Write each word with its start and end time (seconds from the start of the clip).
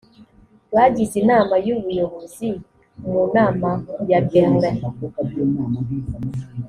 bagize 0.75 1.15
inama 1.23 1.55
y 1.65 1.69
ubuyobozi 1.75 2.49
mu 3.09 3.21
nama 3.35 3.69
yaberlin 4.09 4.77